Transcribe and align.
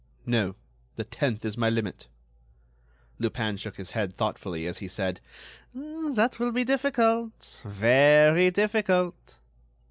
"No, 0.25 0.55
the 0.95 1.03
tenth 1.03 1.45
is 1.45 1.57
my 1.59 1.69
limit." 1.69 2.07
Lupin 3.19 3.55
shook 3.57 3.75
his 3.75 3.91
head 3.91 4.15
thoughtfully, 4.15 4.65
as 4.65 4.79
he 4.79 4.87
said: 4.87 5.19
"That 5.75 6.39
will 6.39 6.51
be 6.51 6.63
difficult—very 6.63 8.49
difficult." 8.49 9.37